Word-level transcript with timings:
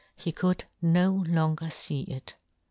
He 0.15 0.31
could 0.31 0.63
no 0.81 1.11
longer 1.27 1.69
fee 1.69 2.05
it 2.07 2.33